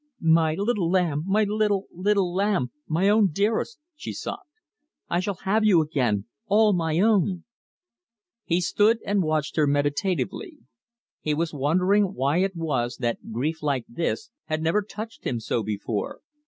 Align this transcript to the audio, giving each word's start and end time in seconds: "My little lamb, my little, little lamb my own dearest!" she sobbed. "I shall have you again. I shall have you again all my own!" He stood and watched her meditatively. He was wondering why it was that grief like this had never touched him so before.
"My 0.19 0.55
little 0.55 0.89
lamb, 0.89 1.25
my 1.27 1.43
little, 1.43 1.85
little 1.91 2.33
lamb 2.33 2.71
my 2.87 3.07
own 3.07 3.29
dearest!" 3.31 3.77
she 3.95 4.13
sobbed. 4.13 4.49
"I 5.11 5.19
shall 5.19 5.35
have 5.45 5.63
you 5.63 5.79
again. 5.79 6.05
I 6.09 6.09
shall 6.09 6.13
have 6.15 6.15
you 6.15 6.21
again 6.23 6.25
all 6.57 6.73
my 6.73 6.99
own!" 7.01 7.43
He 8.43 8.61
stood 8.61 8.97
and 9.05 9.21
watched 9.21 9.57
her 9.57 9.67
meditatively. 9.67 10.57
He 11.19 11.35
was 11.35 11.53
wondering 11.53 12.15
why 12.15 12.37
it 12.39 12.55
was 12.55 12.97
that 12.97 13.31
grief 13.31 13.61
like 13.61 13.85
this 13.87 14.31
had 14.45 14.63
never 14.63 14.81
touched 14.81 15.23
him 15.23 15.39
so 15.39 15.61
before. 15.61 16.21